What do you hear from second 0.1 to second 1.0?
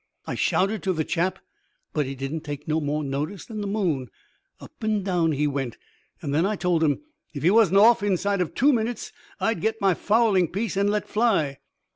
I shouted to